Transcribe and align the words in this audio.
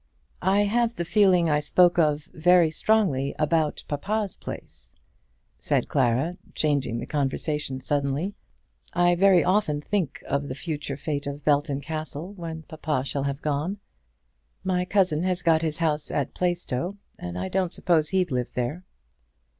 "I 0.41 0.61
have 0.63 0.95
the 0.95 1.05
feeling 1.05 1.47
I 1.47 1.59
spoke 1.59 1.99
of 1.99 2.23
very 2.33 2.71
strongly 2.71 3.35
about 3.37 3.83
papa's 3.87 4.35
place," 4.35 4.95
said 5.59 5.87
Clara, 5.89 6.37
changing 6.55 6.97
the 6.97 7.05
conversation 7.05 7.79
suddenly. 7.79 8.33
"I 8.93 9.13
very 9.13 9.43
often 9.43 9.79
think 9.79 10.23
of 10.25 10.47
the 10.47 10.55
future 10.55 10.97
fate 10.97 11.27
of 11.27 11.45
Belton 11.45 11.81
Castle 11.81 12.33
when 12.33 12.63
papa 12.63 13.03
shall 13.05 13.25
have 13.25 13.43
gone. 13.43 13.77
My 14.63 14.85
cousin 14.85 15.21
has 15.21 15.43
got 15.43 15.61
his 15.61 15.77
house 15.77 16.09
at 16.09 16.33
Plaistow, 16.33 16.97
and 17.19 17.37
I 17.37 17.47
don't 17.47 17.71
suppose 17.71 18.09
he'd 18.09 18.31
live 18.31 18.51
there." 18.55 18.83